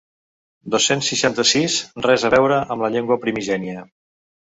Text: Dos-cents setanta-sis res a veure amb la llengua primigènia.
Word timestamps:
Dos-cents 0.75 1.09
setanta-sis 1.13 1.77
res 2.09 2.27
a 2.27 2.35
veure 2.37 2.61
amb 2.67 2.87
la 2.89 2.93
llengua 2.97 3.23
primigènia. 3.29 3.89